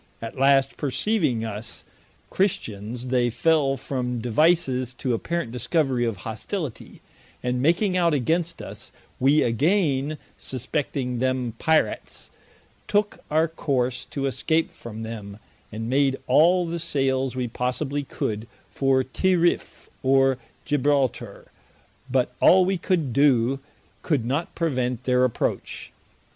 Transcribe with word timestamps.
At 0.19 0.35
last 0.35 0.77
perceiving 0.77 1.45
us 1.45 1.85
Christians, 2.31 3.09
they 3.09 3.29
fell 3.29 3.77
from 3.77 4.19
devices 4.19 4.95
to 4.95 5.13
apparent 5.13 5.51
discovery 5.51 6.05
of 6.05 6.15
hostility, 6.25 7.01
and 7.43 7.61
making 7.61 7.95
out 7.97 8.11
against 8.11 8.63
us: 8.63 8.91
we 9.19 9.43
againe 9.43 10.17
suspecting 10.39 11.19
them 11.19 11.53
Pirats, 11.59 12.31
tooke 12.87 13.19
our 13.29 13.47
course 13.47 14.03
to 14.05 14.25
escape 14.25 14.71
from 14.71 15.03
them, 15.03 15.37
and 15.71 15.87
made 15.87 16.17
all 16.25 16.65
the 16.65 16.79
sailes 16.79 17.35
we 17.35 17.47
possibly 17.47 18.01
could 18.01 18.47
for 18.71 19.03
Tirriff, 19.03 19.87
or 20.01 20.39
Gibraltar: 20.65 21.51
but 22.09 22.33
all 22.39 22.65
we 22.65 22.79
could 22.79 23.13
doe, 23.13 23.59
could 24.01 24.25
not 24.25 24.55
prevent 24.55 25.03
their 25.03 25.23
approach. 25.23 25.91